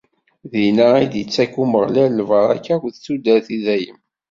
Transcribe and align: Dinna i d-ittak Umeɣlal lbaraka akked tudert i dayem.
Dinna 0.51 0.87
i 1.03 1.05
d-ittak 1.11 1.53
Umeɣlal 1.63 2.11
lbaraka 2.19 2.69
akked 2.75 2.95
tudert 3.03 3.47
i 3.55 3.59
dayem. 3.65 3.99